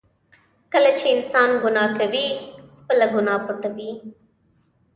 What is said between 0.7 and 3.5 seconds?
کله چې انسان ګناه کوي، خپله ګناه